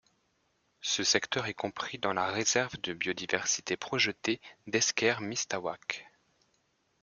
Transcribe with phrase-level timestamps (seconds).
[0.81, 6.07] Ce secteur est compris dans la Réserve de biodiversité projetée d'Esker-Mistaouac.